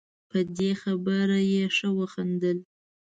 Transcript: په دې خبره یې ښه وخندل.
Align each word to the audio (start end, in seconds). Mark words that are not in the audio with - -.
په 0.29 0.39
دې 0.57 0.71
خبره 0.81 1.39
یې 1.51 1.63
ښه 1.75 1.89
وخندل. 1.99 2.57